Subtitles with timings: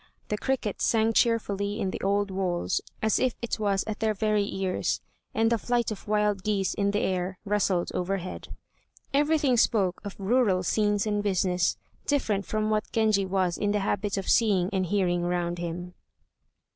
[0.29, 4.45] The cricket sang cheerfully in the old walls as if it was at their very
[4.51, 4.99] ears,
[5.31, 8.47] and the flight of wild geese in the air rustled overhead.
[9.13, 11.77] Everything spoke of rural scenes and business,
[12.07, 15.93] different from what Genji was in the habit of seeing and hearing round him.